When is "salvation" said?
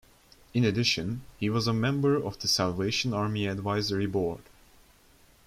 2.47-3.13